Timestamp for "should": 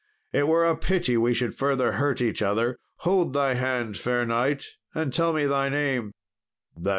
1.35-1.53